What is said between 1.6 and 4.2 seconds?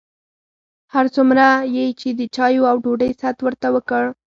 یې چې د چایو او ډوډۍ ست ورته وکړ.